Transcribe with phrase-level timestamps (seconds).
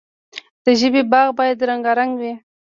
[0.63, 2.33] د ژبې باغ باید رنګارنګ وي.